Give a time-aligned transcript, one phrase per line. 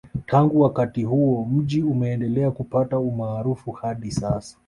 [0.25, 4.57] Tangu wakati huo mji umendelea kupata umaarufu hadi sasa